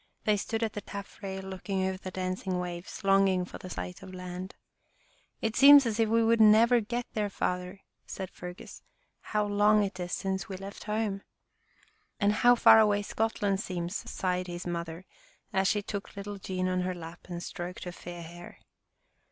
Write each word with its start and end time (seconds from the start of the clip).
They 0.23 0.35
stood 0.35 0.63
at 0.63 0.73
the 0.73 0.81
taffrail 0.81 1.43
looking 1.43 1.83
over 1.85 1.99
the 1.99 2.09
dancing 2.09 2.57
waves, 2.57 3.03
longing 3.03 3.45
for 3.45 3.59
the 3.59 3.69
sight 3.69 4.01
of 4.01 4.15
land." 4.15 4.55
It 5.43 5.55
seems 5.55 5.85
as 5.85 5.99
if 5.99 6.09
we 6.09 6.23
would 6.23 6.41
never 6.41 6.79
get 6.81 7.05
there, 7.13 7.29
Father," 7.29 7.81
said 8.07 8.31
Fergus." 8.31 8.81
How 9.31 9.45
long 9.45 9.83
it 9.83 9.99
is 9.99 10.11
since 10.11 10.49
we 10.49 10.57
left 10.57 10.85
home!"" 10.85 11.21
And 12.19 12.33
how 12.33 12.55
far 12.55 12.79
away 12.79 13.03
Scotland 13.03 13.59
seems," 13.59 13.95
sighed 14.09 14.47
his 14.47 14.65
mother, 14.65 15.05
as 15.53 15.67
she 15.67 15.83
took 15.83 16.15
little 16.15 16.39
Jean 16.39 16.67
on 16.67 16.81
her 16.81 16.95
lap 16.95 17.27
and 17.29 17.43
stroked 17.43 17.83
her 17.83 17.91
fair 17.91 18.23
hair. 18.23 18.57